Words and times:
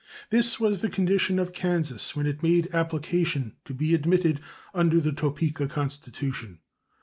This 0.31 0.59
was 0.59 0.81
the 0.81 0.89
condition 0.89 1.37
of 1.37 1.53
Kansas 1.53 2.15
when 2.15 2.25
it 2.25 2.41
made 2.41 2.73
application 2.73 3.55
to 3.65 3.73
be 3.75 3.93
admitted 3.93 4.39
under 4.73 4.99
the 4.99 5.11
Topeka 5.11 5.67
constitution. 5.67 6.57